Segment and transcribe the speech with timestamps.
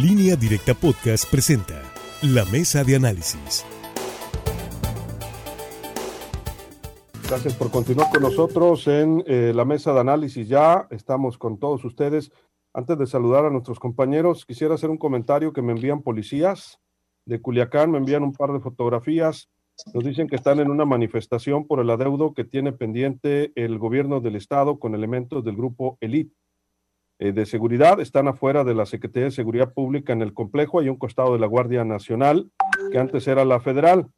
[0.00, 1.82] Línea Directa Podcast presenta
[2.22, 3.66] La Mesa de Análisis.
[7.28, 10.46] Gracias por continuar con nosotros en eh, la mesa de análisis.
[10.46, 12.30] Ya estamos con todos ustedes.
[12.72, 16.78] Antes de saludar a nuestros compañeros, quisiera hacer un comentario que me envían policías
[17.24, 19.48] de Culiacán, me envían un par de fotografías.
[19.92, 24.20] Nos dicen que están en una manifestación por el adeudo que tiene pendiente el gobierno
[24.20, 26.36] del estado con elementos del grupo Elite.
[27.20, 30.78] Eh, de seguridad están afuera de la Secretaría de Seguridad Pública en el complejo.
[30.78, 32.50] Hay un costado de la Guardia Nacional,
[32.92, 34.08] que antes era la federal.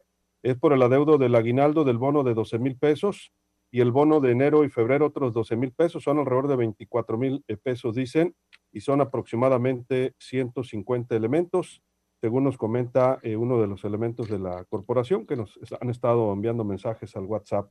[0.42, 3.32] Es por el adeudo del aguinaldo del bono de 12 mil pesos
[3.70, 6.02] y el bono de enero y febrero otros 12 mil pesos.
[6.02, 8.34] Son alrededor de 24 mil eh, pesos, dicen,
[8.70, 11.82] y son aproximadamente 150 elementos,
[12.20, 16.30] según nos comenta eh, uno de los elementos de la corporación que nos han estado
[16.34, 17.70] enviando mensajes al WhatsApp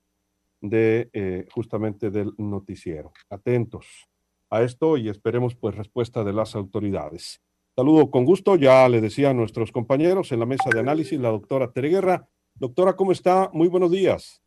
[0.62, 3.14] de justamente del noticiero.
[3.30, 4.09] Atentos
[4.50, 7.42] a esto y esperemos pues respuesta de las autoridades.
[7.76, 11.30] Saludo con gusto, ya le decía a nuestros compañeros en la mesa de análisis, la
[11.30, 12.28] doctora Tere Guerra.
[12.56, 13.50] Doctora, ¿cómo está?
[13.54, 14.42] Muy buenos días.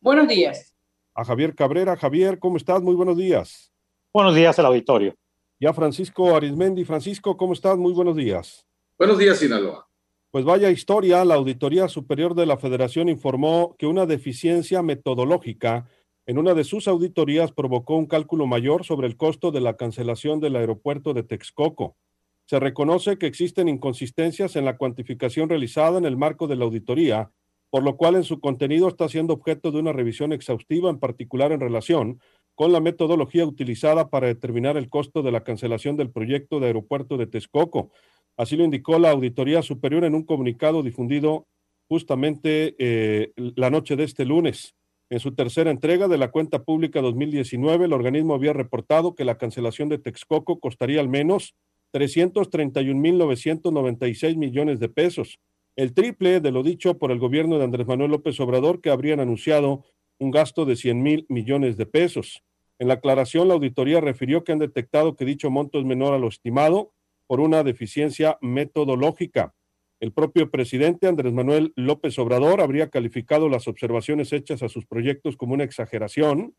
[0.00, 0.74] Buenos días.
[1.14, 1.96] A Javier Cabrera.
[1.96, 2.82] Javier, ¿cómo estás?
[2.82, 3.72] Muy buenos días.
[4.12, 5.14] Buenos días al auditorio.
[5.60, 6.84] Y a Francisco Arismendi.
[6.84, 7.76] Francisco, ¿cómo estás?
[7.76, 8.66] Muy buenos días.
[8.98, 9.88] Buenos días, Sinaloa.
[10.30, 15.88] Pues vaya historia, la Auditoría Superior de la Federación informó que una deficiencia metodológica
[16.28, 20.40] en una de sus auditorías provocó un cálculo mayor sobre el costo de la cancelación
[20.40, 21.96] del aeropuerto de Texcoco.
[22.44, 27.30] Se reconoce que existen inconsistencias en la cuantificación realizada en el marco de la auditoría,
[27.70, 31.50] por lo cual en su contenido está siendo objeto de una revisión exhaustiva, en particular
[31.50, 32.20] en relación
[32.54, 37.16] con la metodología utilizada para determinar el costo de la cancelación del proyecto de aeropuerto
[37.16, 37.90] de Texcoco.
[38.36, 41.46] Así lo indicó la Auditoría Superior en un comunicado difundido
[41.88, 44.74] justamente eh, la noche de este lunes.
[45.10, 49.38] En su tercera entrega de la cuenta pública 2019, el organismo había reportado que la
[49.38, 51.54] cancelación de Texcoco costaría al menos
[51.94, 55.38] 331.996 millones de pesos,
[55.76, 59.20] el triple de lo dicho por el gobierno de Andrés Manuel López Obrador, que habrían
[59.20, 59.86] anunciado
[60.18, 62.42] un gasto de 100 mil millones de pesos.
[62.78, 66.18] En la aclaración, la auditoría refirió que han detectado que dicho monto es menor a
[66.18, 66.92] lo estimado
[67.26, 69.54] por una deficiencia metodológica.
[70.00, 75.36] El propio presidente Andrés Manuel López Obrador habría calificado las observaciones hechas a sus proyectos
[75.36, 76.54] como una exageración.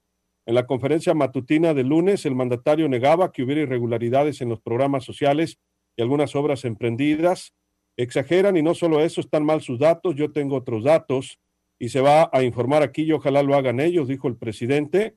[0.46, 5.06] En la conferencia matutina del lunes, el mandatario negaba que hubiera irregularidades en los programas
[5.06, 5.58] sociales
[5.96, 7.54] y algunas obras emprendidas.
[7.96, 11.40] Exageran y no solo eso, están mal sus datos, yo tengo otros datos
[11.80, 15.16] y se va a informar aquí y ojalá lo hagan ellos, dijo el presidente,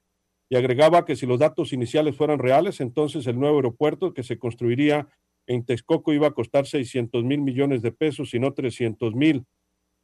[0.48, 4.38] y agregaba que si los datos iniciales fueran reales, entonces el nuevo aeropuerto que se
[4.38, 5.08] construiría
[5.52, 9.44] en Texcoco iba a costar 600 mil millones de pesos y no 300 mil.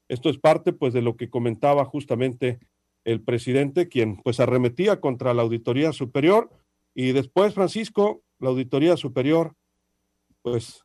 [0.08, 2.58] Esto es parte pues de lo que comentaba justamente
[3.04, 6.50] el presidente, quien pues arremetía contra la Auditoría Superior
[6.94, 9.54] y después Francisco, la Auditoría Superior,
[10.42, 10.84] pues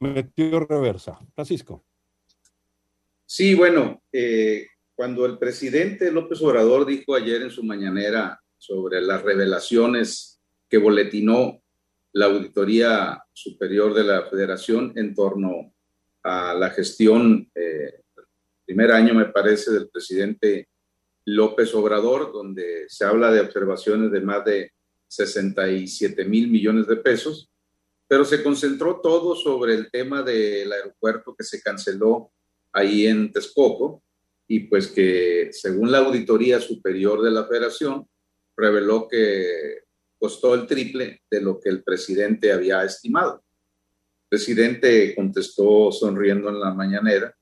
[0.00, 1.18] metió reversa.
[1.34, 1.84] Francisco.
[3.24, 9.22] Sí, bueno, eh, cuando el presidente López Obrador dijo ayer en su mañanera sobre las
[9.22, 11.60] revelaciones que boletinó
[12.16, 15.74] la Auditoría Superior de la Federación en torno
[16.22, 18.00] a la gestión, eh,
[18.64, 20.70] primer año me parece, del presidente
[21.26, 24.72] López Obrador, donde se habla de observaciones de más de
[25.08, 27.50] 67 mil millones de pesos,
[28.08, 32.30] pero se concentró todo sobre el tema del aeropuerto que se canceló
[32.72, 34.02] ahí en Texcoco
[34.48, 38.08] y pues que según la Auditoría Superior de la Federación
[38.56, 39.85] reveló que
[40.18, 43.42] costó el triple de lo que el presidente había estimado.
[44.24, 47.34] El presidente contestó sonriendo en la mañanera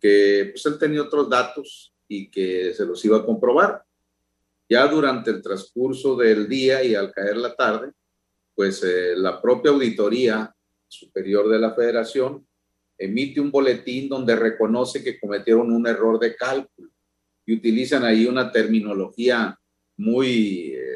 [0.00, 3.82] que pues él tenía otros datos y que se los iba a comprobar.
[4.68, 7.92] Ya durante el transcurso del día y al caer la tarde,
[8.54, 10.52] pues eh, la propia auditoría
[10.88, 12.46] superior de la federación
[12.98, 16.90] emite un boletín donde reconoce que cometieron un error de cálculo
[17.44, 19.58] y utilizan ahí una terminología
[19.98, 20.95] muy eh,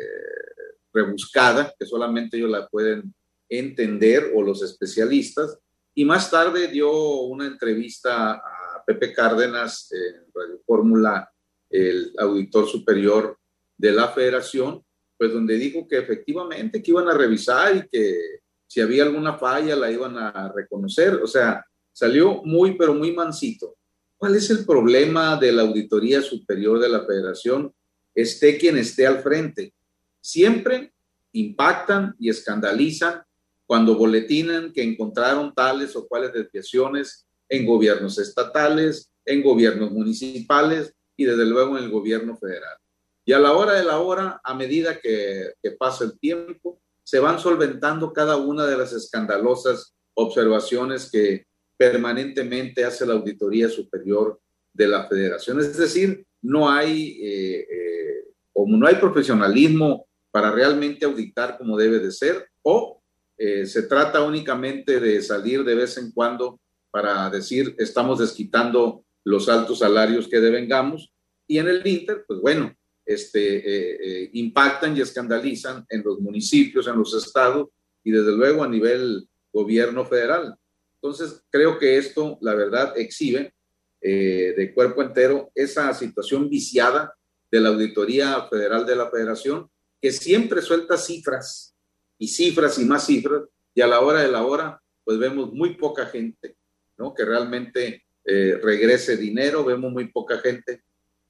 [0.92, 3.14] rebuscada, que solamente ellos la pueden
[3.48, 5.58] entender o los especialistas.
[5.94, 6.90] Y más tarde dio
[7.22, 11.30] una entrevista a Pepe Cárdenas en Radio Fórmula,
[11.68, 13.38] el auditor superior
[13.76, 14.84] de la federación,
[15.16, 19.74] pues donde dijo que efectivamente que iban a revisar y que si había alguna falla
[19.76, 21.14] la iban a reconocer.
[21.16, 23.76] O sea, salió muy, pero muy mansito.
[24.16, 27.72] ¿Cuál es el problema de la Auditoría Superior de la Federación?
[28.14, 29.74] Esté quien esté al frente
[30.20, 30.92] siempre
[31.32, 33.22] impactan y escandalizan
[33.66, 41.24] cuando boletinan que encontraron tales o cuales desviaciones en gobiernos estatales, en gobiernos municipales y
[41.24, 42.76] desde luego en el gobierno federal.
[43.24, 47.38] Y a la hora de la hora, a medida que, pasa el tiempo, se van
[47.38, 51.46] solventando cada una de las escandalosas observaciones que
[51.76, 54.40] permanentemente hace la Auditoría Superior
[54.72, 55.60] de la Federación.
[55.60, 58.24] Es decir, no hay, eh, eh,
[58.54, 63.02] no hay profesionalismo para realmente auditar como debe de ser, o
[63.36, 66.60] eh, se trata únicamente de salir de vez en cuando
[66.90, 71.12] para decir estamos desquitando los altos salarios que devengamos,
[71.46, 72.74] y en el Inter, pues bueno,
[73.04, 77.68] este, impactan y escandalizan en los municipios, en los estados
[78.04, 80.54] y desde luego a nivel gobierno federal.
[81.02, 83.54] Entonces, creo que esto, la verdad, exhibe
[84.02, 87.14] eh, de cuerpo entero esa situación viciada
[87.50, 89.68] de la Auditoría Federal de la Federación,
[90.00, 91.74] que siempre suelta cifras
[92.18, 93.42] y cifras y más cifras,
[93.74, 96.56] y a la hora de la hora, pues vemos muy poca gente,
[96.98, 97.14] ¿no?
[97.14, 100.82] Que realmente eh, regrese dinero, vemos muy poca gente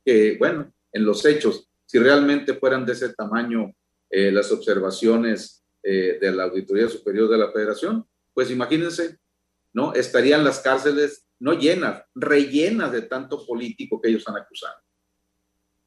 [0.04, 3.72] que, bueno, en los hechos, si realmente fueran de ese tamaño
[4.08, 9.16] eh, las observaciones de la Auditoría Superior de la Federación, pues imagínense,
[9.72, 9.94] ¿no?
[9.94, 14.78] Estarían las cárceles no llenas, rellenas de tanto político que ellos han acusado.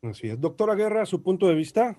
[0.02, 0.42] Así es.
[0.42, 1.98] Doctora Guerra, su punto de vista.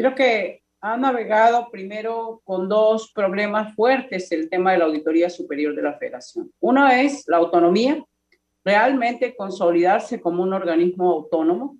[0.00, 5.74] Creo que ha navegado primero con dos problemas fuertes el tema de la Auditoría Superior
[5.74, 6.50] de la Federación.
[6.58, 8.02] Uno es la autonomía,
[8.64, 11.76] realmente consolidarse como un organismo autónomo,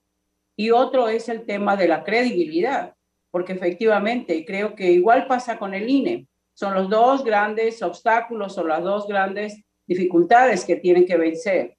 [0.54, 2.92] y otro es el tema de la credibilidad,
[3.30, 6.26] porque efectivamente creo que igual pasa con el INE.
[6.52, 11.74] Son los dos grandes obstáculos o las dos grandes dificultades que tienen que vencer.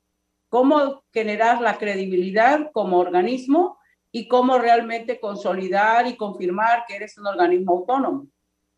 [0.50, 3.78] Cómo generar la credibilidad como organismo
[4.12, 8.28] y cómo realmente consolidar y confirmar que eres un organismo autónomo.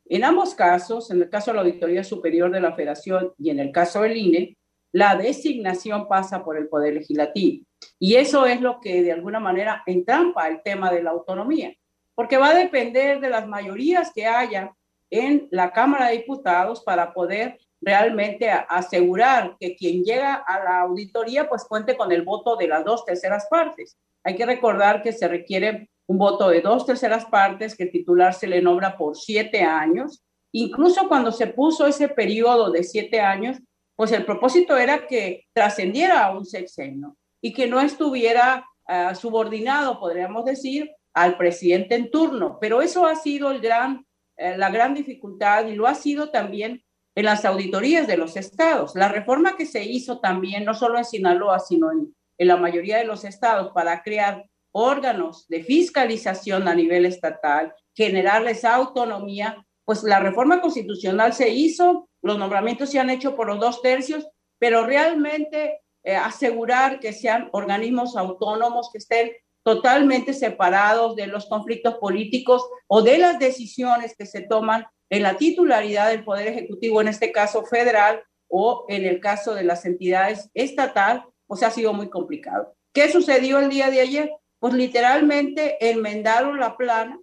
[0.05, 3.59] En ambos casos, en el caso de la Auditoría Superior de la Federación y en
[3.59, 4.57] el caso del INE,
[4.91, 7.65] la designación pasa por el Poder Legislativo.
[7.99, 11.73] Y eso es lo que de alguna manera entrampa el tema de la autonomía,
[12.13, 14.71] porque va a depender de las mayorías que haya
[15.09, 21.49] en la Cámara de Diputados para poder realmente asegurar que quien llega a la auditoría
[21.49, 23.97] pues cuente con el voto de las dos terceras partes.
[24.23, 28.33] Hay que recordar que se requiere un voto de dos terceras partes, que el titular
[28.33, 30.23] se le nombra por siete años.
[30.51, 33.57] Incluso cuando se puso ese periodo de siete años,
[33.95, 39.99] pues el propósito era que trascendiera a un sexenio y que no estuviera ah, subordinado,
[39.99, 42.57] podríamos decir, al presidente en turno.
[42.59, 44.05] Pero eso ha sido el gran
[44.37, 46.83] eh, la gran dificultad y lo ha sido también
[47.15, 48.95] en las auditorías de los estados.
[48.95, 52.97] La reforma que se hizo también, no solo en Sinaloa, sino en, en la mayoría
[52.97, 60.19] de los estados, para crear órganos de fiscalización a nivel estatal, generarles autonomía, pues la
[60.19, 64.27] reforma constitucional se hizo, los nombramientos se han hecho por los dos tercios,
[64.59, 69.31] pero realmente eh, asegurar que sean organismos autónomos, que estén
[69.63, 75.37] totalmente separados de los conflictos políticos o de las decisiones que se toman en la
[75.37, 80.49] titularidad del Poder Ejecutivo, en este caso federal o en el caso de las entidades
[80.53, 82.73] estatal, pues ha sido muy complicado.
[82.91, 84.31] ¿Qué sucedió el día de ayer?
[84.57, 87.19] Pues literalmente enmendaron la plana,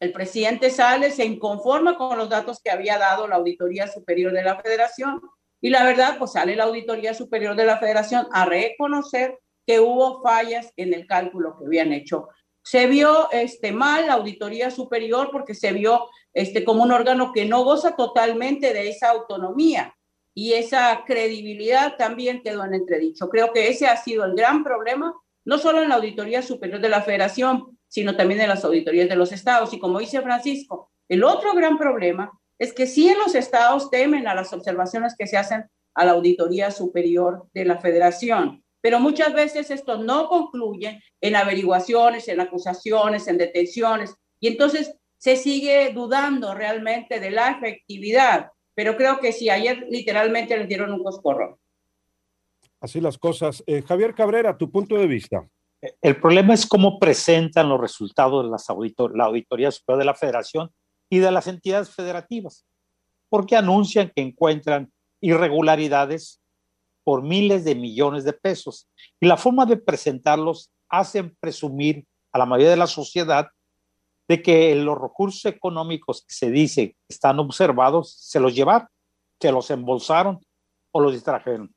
[0.00, 4.44] el presidente sale, se inconforma con los datos que había dado la Auditoría Superior de
[4.44, 5.20] la Federación
[5.60, 10.22] y la verdad, pues sale la Auditoría Superior de la Federación a reconocer que hubo
[10.22, 12.30] fallas en el cálculo que habían hecho.
[12.62, 17.44] Se vio este, mal la auditoría superior porque se vio este, como un órgano que
[17.44, 19.94] no goza totalmente de esa autonomía
[20.34, 23.28] y esa credibilidad también quedó en entredicho.
[23.28, 25.14] Creo que ese ha sido el gran problema,
[25.44, 29.16] no solo en la auditoría superior de la federación, sino también en las auditorías de
[29.16, 29.72] los estados.
[29.72, 34.26] Y como dice Francisco, el otro gran problema es que si en los estados temen
[34.26, 35.64] a las observaciones que se hacen
[35.94, 42.28] a la auditoría superior de la federación pero muchas veces esto no concluye en averiguaciones,
[42.28, 48.50] en acusaciones, en detenciones, y entonces se sigue dudando realmente de la efectividad.
[48.74, 51.58] Pero creo que sí, ayer literalmente le dieron un coscorro.
[52.80, 53.62] Así las cosas.
[53.66, 55.48] Eh, Javier Cabrera, tu punto de vista.
[56.00, 60.14] El problema es cómo presentan los resultados de las auditor la Auditoría Superior de la
[60.14, 60.70] Federación
[61.10, 62.66] y de las entidades federativas,
[63.28, 64.90] porque anuncian que encuentran
[65.20, 66.40] irregularidades
[67.04, 68.88] por miles de millones de pesos.
[69.20, 73.48] Y la forma de presentarlos hacen presumir a la mayoría de la sociedad
[74.28, 78.88] de que los recursos económicos que se dice están observados se los llevaron,
[79.40, 80.40] se los embolsaron
[80.92, 81.74] o los distrajeron.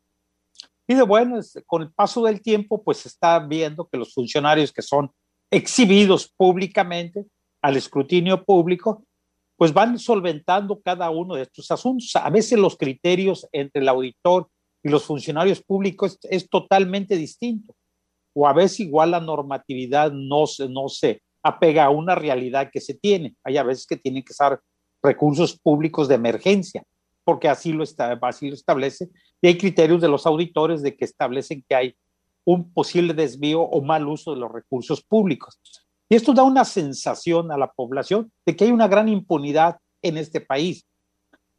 [0.87, 4.81] Y de bueno, con el paso del tiempo, pues está viendo que los funcionarios que
[4.81, 5.11] son
[5.51, 7.25] exhibidos públicamente
[7.61, 9.03] al escrutinio público,
[9.57, 12.15] pues van solventando cada uno de estos asuntos.
[12.15, 14.49] A veces los criterios entre el auditor
[14.83, 17.75] y los funcionarios públicos es, totalmente distinto.
[18.33, 22.93] O a veces igual la normatividad no no se apega a una realidad que se
[22.93, 23.35] tiene.
[23.43, 24.59] Hay a veces que tienen que estar
[25.01, 26.83] recursos públicos de emergencia,
[27.23, 27.83] porque así lo,
[28.21, 29.09] así lo establece,
[29.41, 31.95] y hay criterios de los auditores de que establecen que hay
[32.45, 35.59] un posible desvío o mal uso de los recursos públicos.
[36.09, 40.17] Y esto da una sensación a la población de que hay una gran impunidad en
[40.17, 40.85] este país,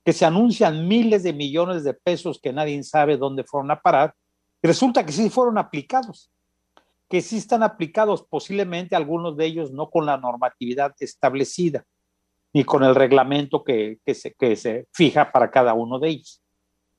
[0.05, 4.15] que se anuncian miles de millones de pesos que nadie sabe dónde fueron a parar,
[4.63, 6.31] y resulta que sí fueron aplicados,
[7.09, 11.85] que sí están aplicados, posiblemente algunos de ellos no con la normatividad establecida,
[12.53, 16.43] ni con el reglamento que, se fija para cada uno de ellos.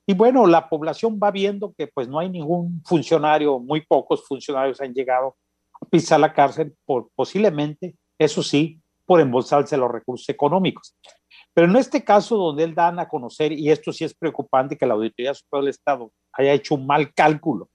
[0.07, 4.81] Y bueno, la población va viendo que pues no hay ningún funcionario, muy pocos funcionarios
[4.81, 5.35] han llegado
[5.79, 10.95] a pisar la cárcel por posiblemente, eso sí, por embolsarse los recursos económicos.
[11.53, 14.85] Pero en este caso donde él dan a conocer, y esto sí es preocupante, que
[14.85, 17.69] la Auditoría Superior del Estado haya hecho un mal cálculo,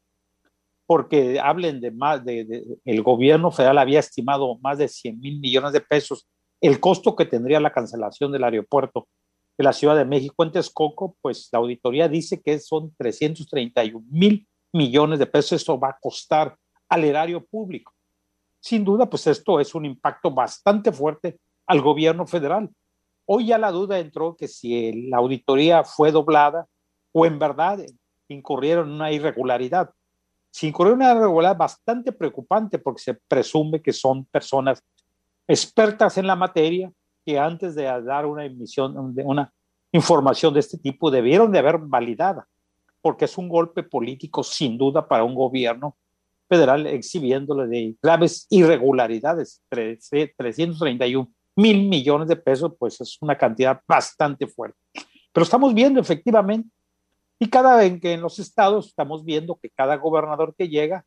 [0.86, 5.72] porque hablen de más, de, el gobierno federal había estimado más de 100 mil millones
[5.72, 6.26] de pesos
[6.64, 9.06] el costo que tendría la cancelación del aeropuerto
[9.58, 14.48] de la Ciudad de México en Texcoco, pues la auditoría dice que son 331 mil
[14.72, 15.52] millones de pesos.
[15.52, 16.56] Esto va a costar
[16.88, 17.92] al erario público.
[18.60, 22.70] Sin duda, pues esto es un impacto bastante fuerte al gobierno federal.
[23.26, 26.66] Hoy ya la duda entró que si la auditoría fue doblada
[27.12, 27.84] o en verdad
[28.28, 29.90] incurrieron en una irregularidad.
[30.54, 34.84] Si incurrieron en una irregularidad bastante preocupante porque se presume que son personas
[35.48, 36.92] expertas en la materia
[37.26, 39.52] que antes de dar una emisión, de una
[39.90, 42.46] información de este tipo, debieron de haber validada,
[43.00, 45.96] porque es un golpe político sin duda para un gobierno
[46.48, 49.60] federal exhibiéndole de graves irregularidades.
[49.68, 54.78] 331 mil millones de pesos, pues es una cantidad bastante fuerte.
[55.32, 56.68] Pero estamos viendo efectivamente,
[57.38, 61.04] y cada vez que en los estados estamos viendo que cada gobernador que llega,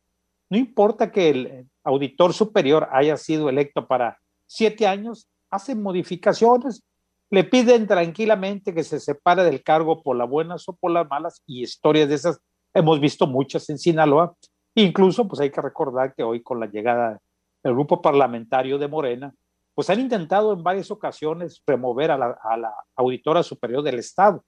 [0.50, 6.82] no importa que el auditor superior haya sido electo para siete años, hacen modificaciones,
[7.30, 11.42] le piden tranquilamente que se separe del cargo por las buenas o por las malas,
[11.46, 12.40] y historias de esas
[12.72, 14.34] hemos visto muchas en Sinaloa.
[14.74, 17.20] Incluso, pues hay que recordar que hoy con la llegada
[17.62, 19.34] del grupo parlamentario de Morena,
[19.74, 24.42] pues han intentado en varias ocasiones remover a la, a la auditora superior del Estado.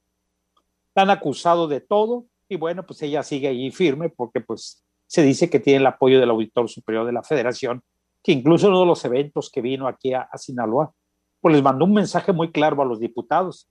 [1.00, 5.50] Han acusado de todo y bueno, pues ella sigue ahí firme porque pues se dice
[5.50, 7.83] que tiene el apoyo del auditor superior de la federación
[8.23, 10.92] que incluso uno de los eventos que vino aquí a, Sinaloa,
[11.40, 13.69] pues les mandó un mensaje muy claro a los diputados.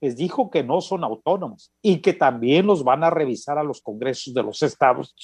[0.00, 3.82] Les dijo que no son autónomos y que también los van a revisar a los
[3.82, 5.14] congresos de los estados,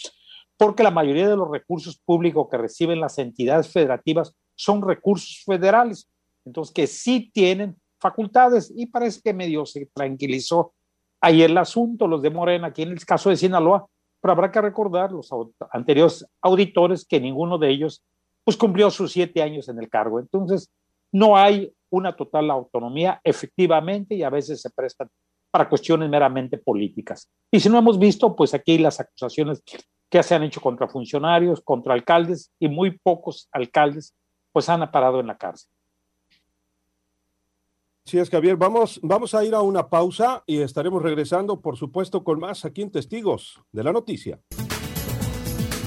[0.58, 6.10] porque la mayoría de los recursos públicos que reciben las entidades federativas son recursos federales.
[6.44, 10.74] Entonces, que sí tienen facultades y parece que medio se tranquilizó
[11.20, 13.86] ahí el asunto, los de Morena, aquí en el caso de Sinaloa,
[14.20, 15.30] pero habrá que recordar los
[15.70, 18.02] anteriores auditores que ninguno de ellos
[18.44, 20.20] pues cumplió sus siete años en el cargo.
[20.20, 20.70] Entonces,
[21.12, 25.08] no hay una total autonomía, efectivamente, y a veces se prestan
[25.50, 27.28] para cuestiones meramente políticas.
[27.50, 29.62] Y si no hemos visto, pues aquí las acusaciones
[30.08, 34.14] que se han hecho contra funcionarios, contra alcaldes, y muy pocos alcaldes,
[34.52, 35.70] pues han parado en la cárcel.
[38.06, 38.56] Sí, es Javier.
[38.56, 42.82] Vamos, vamos a ir a una pausa y estaremos regresando, por supuesto, con más aquí
[42.82, 44.38] en Testigos de la Noticia.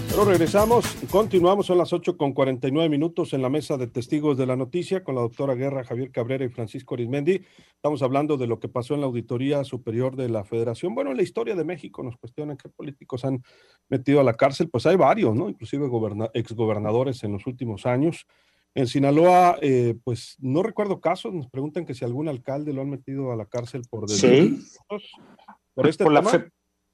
[0.09, 4.45] Pero regresamos, continuamos, son las 8 con 49 minutos en la mesa de testigos de
[4.45, 7.41] la noticia con la doctora Guerra, Javier Cabrera y Francisco Arismendi.
[7.75, 10.93] Estamos hablando de lo que pasó en la Auditoría Superior de la Federación.
[10.93, 13.41] Bueno, en la historia de México nos cuestionan qué políticos han
[13.87, 14.69] metido a la cárcel.
[14.69, 15.47] Pues hay varios, ¿no?
[15.47, 15.87] Inclusive
[16.33, 18.25] exgobernadores en los últimos años.
[18.75, 22.89] En Sinaloa, eh, pues no recuerdo casos, nos preguntan que si algún alcalde lo han
[22.89, 24.59] metido a la cárcel por sí.
[25.73, 26.49] por este por, la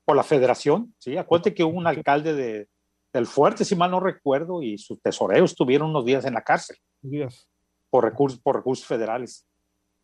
[0.05, 1.17] por la federación, sí.
[1.17, 2.67] Acuérdate que hubo un alcalde de
[3.15, 6.77] del fuerte, si mal no recuerdo, y sus tesoreros estuvieron unos días en la cárcel.
[7.01, 7.47] Días.
[7.89, 9.47] Por recursos, por recursos federales.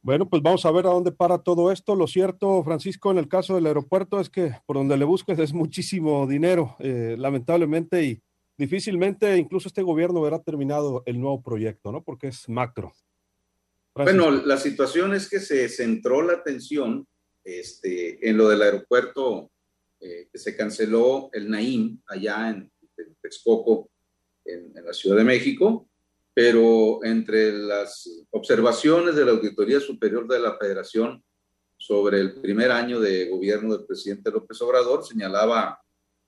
[0.02, 1.94] Bueno, pues vamos a ver a dónde para todo esto.
[1.94, 5.54] Lo cierto, Francisco, en el caso del aeropuerto es que por donde le busques es
[5.54, 8.22] muchísimo dinero, eh, lamentablemente, y
[8.58, 12.04] difícilmente incluso este gobierno verá terminado el nuevo proyecto, ¿no?
[12.04, 12.94] Porque es macro.
[13.94, 17.06] Bueno, la situación es que se centró la atención
[17.44, 19.52] este, en lo del aeropuerto
[20.00, 23.90] eh, que se canceló el Naim allá en, en Texcoco,
[24.46, 25.88] en, la Ciudad de México,
[26.34, 31.24] pero entre las observaciones de la Auditoría Superior de la Federación
[31.78, 35.82] sobre el primer año de gobierno del presidente López Obrador, señalaba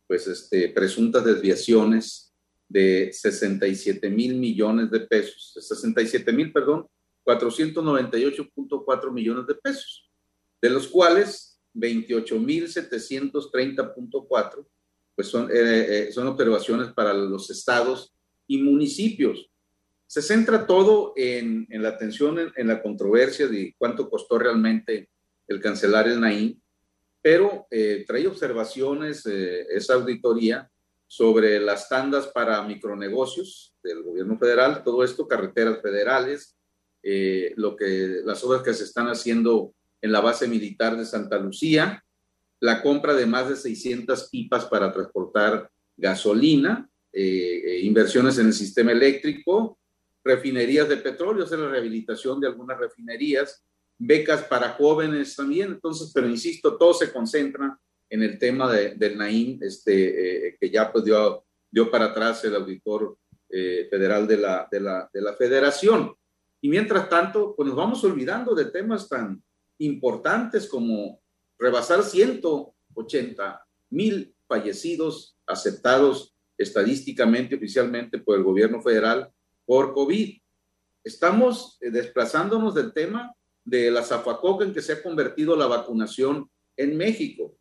[0.07, 2.33] pues este, presuntas desviaciones
[2.67, 6.88] de 67 mil millones de pesos, 67 mil, perdón,
[7.25, 10.10] 498.4 millones de pesos,
[10.62, 14.65] de los cuales 28 mil 730.4
[15.15, 15.53] pues son, eh,
[16.07, 18.13] eh, son observaciones para los estados
[18.48, 19.50] y municipios.
[20.07, 25.10] se centra todo en, la atención, en, la controversia de cuánto costó realmente
[25.48, 26.60] el cancelar el Naim,
[27.24, 30.70] pero eh, trae observaciones, eh, esa auditoría,
[31.08, 36.58] sobre las tandas para micronegocios del gobierno federal, todo esto, carreteras federales,
[37.01, 41.38] eh, lo que, las obras que se están haciendo en la base militar de Santa
[41.38, 42.03] Lucía,
[42.60, 49.77] la compra de más de 600 pipas para transportar gasolina, inversiones en el sistema eléctrico,
[50.24, 53.63] refinerías de petróleo, hacer la rehabilitación de algunas refinerías,
[53.97, 55.71] becas para jóvenes también.
[55.71, 57.77] Entonces, pero insisto, todo se concentra
[58.09, 62.43] en el tema de, del Naim, este, eh, que ya pues dio, dio para atrás
[62.45, 63.17] el auditor
[63.50, 66.13] eh, federal de la, de, la, de la federación.
[66.62, 69.43] Y mientras tanto, pues nos vamos olvidando de temas tan
[69.79, 71.21] importantes como
[71.57, 79.31] rebasar 180 mil fallecidos aceptados estadísticamente, oficialmente por el gobierno federal
[79.65, 80.39] por COVID.
[81.03, 83.33] Estamos eh, desplazándonos del tema
[83.65, 87.55] de la zafacoca en que se ha convertido la vacunación en México.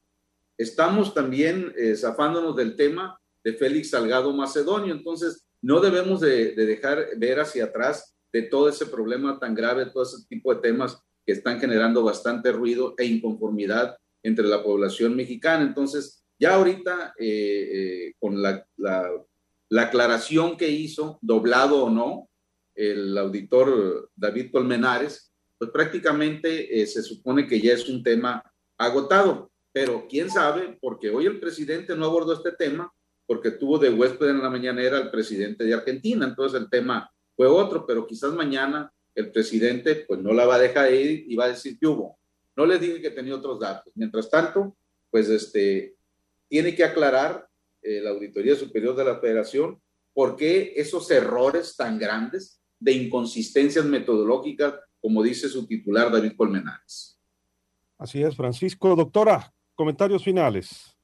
[0.58, 4.92] Estamos también eh, zafándonos del tema de Félix Salgado Macedonio.
[4.92, 10.02] Entonces, no debemos de, dejar ver hacia atrás de todo ese problema tan grave, todo
[10.02, 15.64] ese tipo de temas que están generando bastante ruido e inconformidad entre la población mexicana.
[15.64, 22.28] Entonces, ya ahorita, eh, con la, la aclaración que hizo, doblado o no,
[22.74, 25.31] el auditor David Colmenares,
[25.62, 28.42] pues prácticamente eh, se supone que ya es un tema
[28.76, 29.52] agotado.
[29.70, 32.92] Pero quién sabe, porque hoy el presidente no abordó este tema,
[33.26, 37.46] porque tuvo de huésped en la mañanera al presidente de Argentina, entonces el tema fue
[37.46, 41.44] otro, pero quizás mañana el presidente pues no la va a dejar ir y va
[41.44, 42.18] a decir que hubo.
[42.56, 43.92] No le dije que tenía otros datos.
[43.94, 44.76] Mientras tanto,
[45.12, 45.94] pues este,
[46.48, 47.46] tiene que aclarar
[47.82, 49.80] eh, la Auditoría Superior de la Federación,
[50.12, 57.18] ¿por qué esos errores tan grandes de inconsistencias metodológicas, como dice su titular David Colmenares?
[57.96, 58.96] Así es, Francisco.
[58.96, 60.96] Doctora, comentarios finales.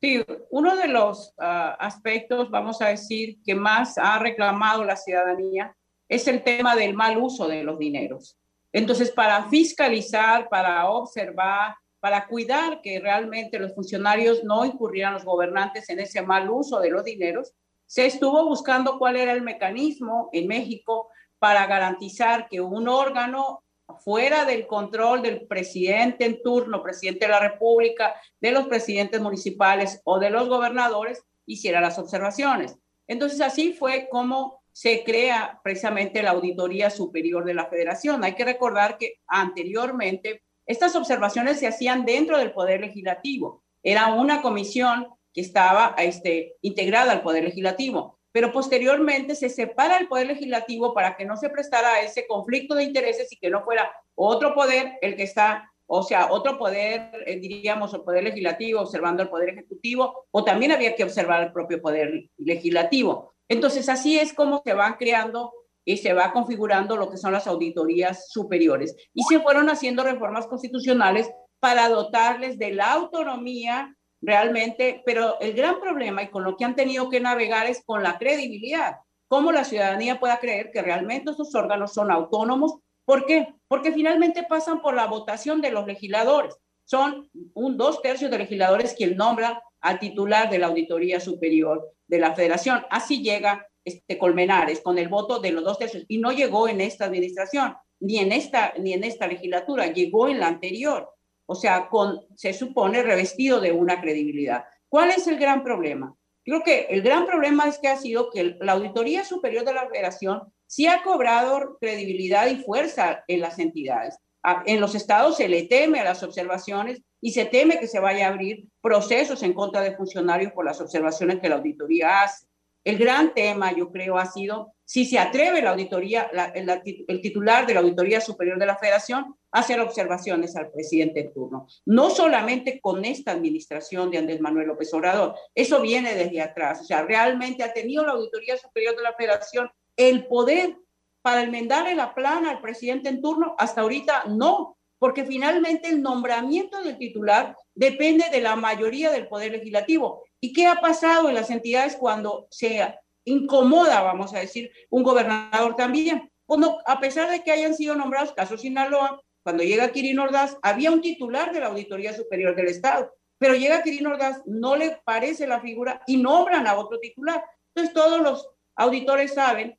[0.00, 5.76] Sí, uno de los ah, aspectos, vamos a decir, que más ha reclamado la ciudadanía
[6.08, 8.38] es el tema del mal uso de los dineros.
[8.72, 15.90] Entonces, para fiscalizar, para observar, para cuidar que realmente los funcionarios no incurrieran los gobernantes
[15.90, 17.52] en ese mal uso de los dineros,
[17.90, 21.08] se estuvo buscando cuál era el mecanismo en México
[21.40, 23.64] para garantizar que un órgano
[24.04, 30.00] fuera del control del presidente en turno, presidente de la República, de los presidentes municipales
[30.04, 32.76] o de los gobernadores, hiciera las observaciones.
[33.08, 38.22] Entonces así fue como se crea precisamente la Auditoría Superior de la Federación.
[38.22, 43.64] Hay que recordar que anteriormente estas observaciones se hacían dentro del Poder Legislativo.
[43.82, 50.08] Era una comisión que estaba este, integrada al Poder Legislativo, pero posteriormente se separa el
[50.08, 53.64] Poder Legislativo para que no se prestara a ese conflicto de intereses y que no
[53.64, 58.80] fuera otro poder el que está, o sea, otro poder, eh, diríamos, el Poder Legislativo
[58.80, 63.34] observando el Poder Ejecutivo, o también había que observar el propio Poder Legislativo.
[63.48, 65.52] Entonces, así es como se van creando
[65.84, 68.94] y se va configurando lo que son las auditorías superiores.
[69.12, 75.80] Y se fueron haciendo reformas constitucionales para dotarles de la autonomía realmente, pero el gran
[75.80, 78.96] problema y con lo que han tenido que navegar es con la credibilidad.
[79.28, 82.74] Cómo la ciudadanía pueda creer que realmente estos órganos son autónomos.
[83.04, 83.54] ¿Por qué?
[83.68, 86.56] Porque finalmente pasan por la votación de los legisladores.
[86.84, 92.18] Son un dos tercios de legisladores quien nombra al titular de la Auditoría Superior de
[92.18, 92.84] la Federación.
[92.90, 96.80] Así llega este, Colmenares con el voto de los dos tercios y no llegó en
[96.80, 101.08] esta administración, ni en esta, ni en esta legislatura, llegó en la anterior.
[101.52, 101.88] O sea,
[102.36, 104.66] se supone revestido de una credibilidad.
[104.88, 106.14] ¿Cuál es el gran problema?
[106.44, 109.88] Creo que el gran problema es que ha sido que la Auditoría Superior de la
[109.88, 114.16] Federación sí ha cobrado credibilidad y fuerza en las entidades.
[114.64, 118.28] En los estados se le teme a las observaciones y se teme que se vaya
[118.28, 122.46] a abrir procesos en contra de funcionarios por las observaciones que la auditoría hace.
[122.84, 127.74] El gran tema, yo creo, ha sido si se atreve la auditoría, el, titular de
[127.74, 131.68] la Auditoría Superior de la Federación a hacer observaciones al presidente en turno.
[131.86, 136.80] No solamente con esta administración de Andrés Manuel López Obrador, eso viene desde atrás.
[136.80, 140.76] O sea, realmente ha tenido la Auditoría Superior de la Federación el poder
[141.22, 143.54] para enmendarle la plana al presidente en turno.
[143.58, 149.52] Hasta ahorita no, porque finalmente el nombramiento del titular depende de la mayoría del Poder
[149.52, 150.24] Legislativo.
[150.40, 152.82] ¿Y qué ha pasado en las entidades cuando se
[153.24, 156.30] incomoda, vamos a decir, un gobernador también?
[156.46, 160.90] Bueno, a pesar de que hayan sido nombrados, caso Sinaloa, cuando llega Kirin Ordaz, había
[160.90, 165.46] un titular de la Auditoría Superior del Estado, pero llega Kirin Ordaz, no le parece
[165.46, 167.42] la figura y nombran a otro titular.
[167.74, 169.78] Entonces todos los auditores saben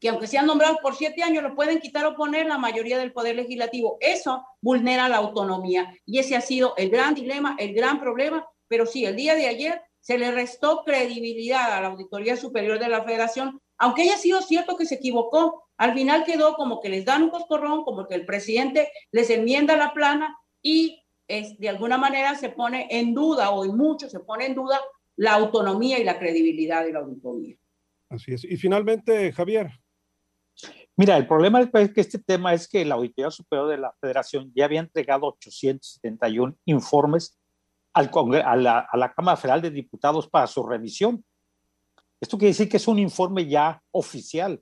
[0.00, 3.12] que aunque sean nombrados por siete años, lo pueden quitar o poner la mayoría del
[3.12, 3.98] Poder Legislativo.
[4.00, 8.48] Eso vulnera la autonomía y ese ha sido el gran dilema, el gran problema.
[8.66, 12.88] Pero sí, el día de ayer se le restó credibilidad a la Auditoría Superior de
[12.88, 15.64] la Federación, aunque haya sido cierto que se equivocó.
[15.76, 19.76] Al final quedó como que les dan un coscorrón, como que el presidente les enmienda
[19.76, 24.20] la plana y es, de alguna manera se pone en duda, o en mucho se
[24.20, 24.80] pone en duda,
[25.16, 27.56] la autonomía y la credibilidad de la auditoría.
[28.08, 28.44] Así es.
[28.44, 29.70] Y finalmente, Javier.
[30.96, 34.52] Mira, el problema es que este tema es que la Auditoría Superior de la Federación
[34.54, 37.39] ya había entregado 871 informes
[37.92, 38.10] al
[38.44, 41.24] a, la, a la Cámara Federal de Diputados para su revisión.
[42.20, 44.60] Esto quiere decir que es un informe ya oficial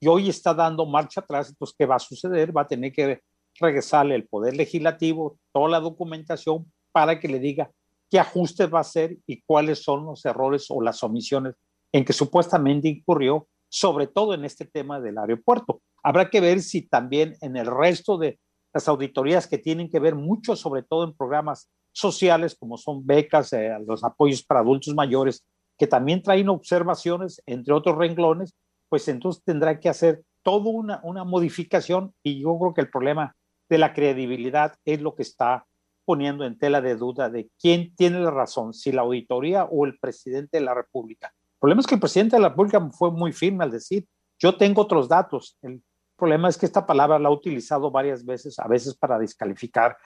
[0.00, 1.50] y hoy está dando marcha atrás.
[1.50, 2.56] Entonces, ¿qué va a suceder?
[2.56, 3.22] Va a tener que
[3.58, 7.70] regresarle el Poder Legislativo toda la documentación para que le diga
[8.10, 11.54] qué ajustes va a hacer y cuáles son los errores o las omisiones
[11.92, 15.80] en que supuestamente incurrió sobre todo en este tema del aeropuerto.
[16.02, 18.40] Habrá que ver si también en el resto de
[18.72, 23.52] las auditorías que tienen que ver mucho, sobre todo en programas sociales, como son becas,
[23.52, 25.44] eh, los apoyos para adultos mayores,
[25.78, 28.54] que también traen observaciones, entre otros renglones,
[28.88, 33.34] pues entonces tendrá que hacer toda una, una modificación y yo creo que el problema
[33.68, 35.66] de la credibilidad es lo que está
[36.04, 39.98] poniendo en tela de duda de quién tiene la razón, si la auditoría o el
[39.98, 41.28] presidente de la República.
[41.28, 44.06] El problema es que el presidente de la República fue muy firme al decir,
[44.38, 45.56] yo tengo otros datos.
[45.62, 45.82] El
[46.16, 49.96] problema es que esta palabra la ha utilizado varias veces, a veces para descalificar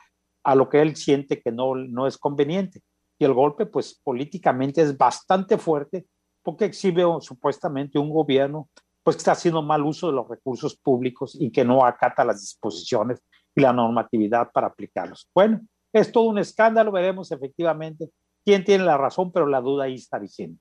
[0.44, 2.83] a lo que él siente que no, no es conveniente.
[3.18, 6.07] Y el golpe, pues políticamente es bastante fuerte
[6.42, 8.68] porque exhibe supuestamente un gobierno
[9.02, 12.40] pues que está haciendo mal uso de los recursos públicos y que no acata las
[12.40, 13.22] disposiciones
[13.54, 15.28] y la normatividad para aplicarlos.
[15.35, 15.61] Bueno,
[15.92, 18.11] es todo un escándalo, veremos efectivamente
[18.44, 20.61] quién tiene la razón, pero la duda ahí está vigente.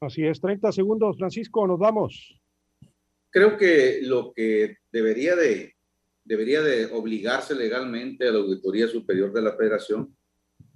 [0.00, 2.40] Así es, 30 segundos, Francisco, nos vamos.
[3.30, 5.74] Creo que lo que debería de,
[6.28, 10.14] debería de obligarse legalmente a la Auditoría Superior de la Federación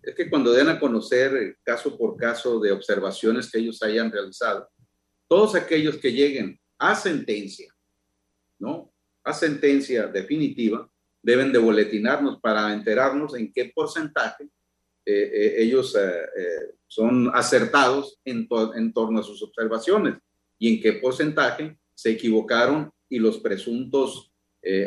[0.02, 4.66] es que cuando den a conocer caso por caso de observaciones que ellos hayan realizado,
[5.28, 7.72] todos aquellos que lleguen a sentencia,
[8.58, 8.92] ¿no?
[9.22, 10.90] A sentencia definitiva,
[11.22, 14.44] deben de boletinarnos para enterarnos en qué porcentaje
[15.04, 20.14] eh, eh, ellos eh, son acertados en, en torno a sus observaciones
[20.58, 24.31] y en qué porcentaje se equivocaron y los presuntos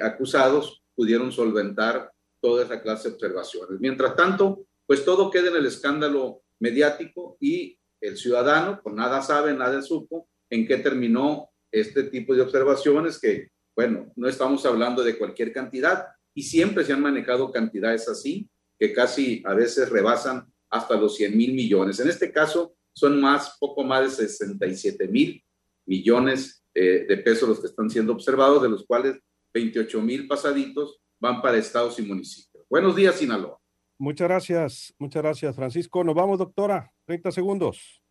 [0.01, 2.11] acusados pudieron solventar
[2.41, 3.79] toda esa clase de observaciones.
[3.79, 9.53] Mientras tanto, pues todo queda en el escándalo mediático y el ciudadano, pues nada sabe,
[9.53, 15.17] nada supo en qué terminó este tipo de observaciones que, bueno, no estamos hablando de
[15.17, 20.95] cualquier cantidad y siempre se han manejado cantidades así que casi a veces rebasan hasta
[20.97, 21.99] los 100 mil millones.
[21.99, 25.43] En este caso, son más, poco más de 67 mil
[25.85, 29.17] millones eh, de pesos los que están siendo observados, de los cuales
[29.55, 32.65] 28 mil pasaditos van para estados y municipios.
[32.69, 33.57] Buenos días, Sinaloa.
[33.97, 36.03] Muchas gracias, muchas gracias, Francisco.
[36.03, 36.91] Nos vamos, doctora.
[37.05, 38.01] 30 segundos.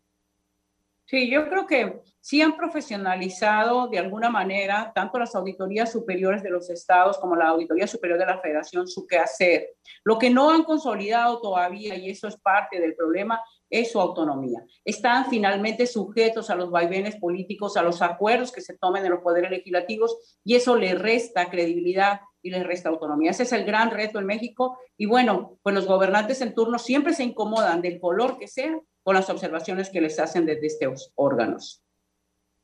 [1.07, 6.49] Sí, yo creo que sí han profesionalizado de alguna manera tanto las auditorías superiores de
[6.49, 9.69] los estados como la auditoría superior de la federación su quehacer.
[10.03, 13.39] Lo que no han consolidado todavía, y eso es parte del problema,
[13.79, 14.65] es su autonomía.
[14.83, 19.21] Están finalmente sujetos a los vaivenes políticos, a los acuerdos que se tomen en los
[19.21, 23.31] poderes legislativos, y eso le resta credibilidad y les resta autonomía.
[23.31, 24.77] Ese es el gran reto en México.
[24.97, 29.15] Y bueno, pues los gobernantes en turno siempre se incomodan del color que sea con
[29.15, 31.83] las observaciones que les hacen desde estos órganos.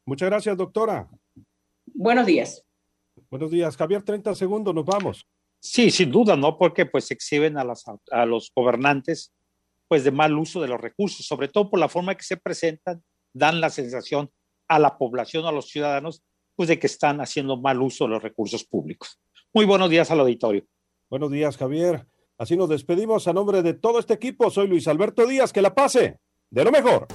[0.06, 1.10] Muchas gracias, doctora.
[1.86, 2.63] Buenos días.
[3.30, 3.76] Buenos días.
[3.76, 5.28] Javier, 30 segundos, nos vamos.
[5.60, 6.58] Sí, sin duda, ¿no?
[6.58, 9.32] Porque pues exhiben a, las, a los gobernantes
[9.91, 13.04] pues de mal uso de los recursos, sobre todo por la forma que se presentan,
[13.34, 14.32] dan la sensación
[14.69, 16.23] a la población, a los ciudadanos,
[16.56, 19.19] pues de que están haciendo mal uso de los recursos públicos.
[19.54, 20.63] Muy buenos días al auditorio.
[21.10, 22.08] Buenos días, Javier.
[22.38, 24.49] Así nos despedimos a nombre de todo este equipo.
[24.49, 25.51] Soy Luis Alberto Díaz.
[25.51, 27.08] Que la pase de lo mejor.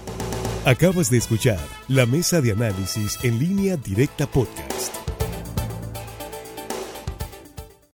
[0.67, 1.59] Acabas de escuchar
[1.89, 5.06] la mesa de análisis en línea directa podcast.